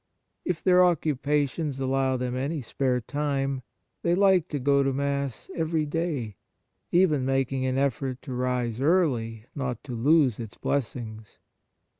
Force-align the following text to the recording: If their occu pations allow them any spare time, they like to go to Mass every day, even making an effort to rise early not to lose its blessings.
If 0.43 0.63
their 0.63 0.79
occu 0.79 1.13
pations 1.19 1.79
allow 1.79 2.17
them 2.17 2.35
any 2.35 2.59
spare 2.63 3.01
time, 3.01 3.61
they 4.01 4.15
like 4.15 4.47
to 4.47 4.57
go 4.57 4.81
to 4.81 4.91
Mass 4.91 5.51
every 5.55 5.85
day, 5.85 6.37
even 6.91 7.23
making 7.23 7.67
an 7.67 7.77
effort 7.77 8.19
to 8.23 8.33
rise 8.33 8.81
early 8.81 9.45
not 9.53 9.83
to 9.83 9.93
lose 9.95 10.39
its 10.39 10.55
blessings. 10.57 11.37